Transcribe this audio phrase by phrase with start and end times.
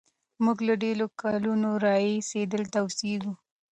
[0.43, 3.33] موږ له ډېرو کلونو راهیسې دلته اوسېږو.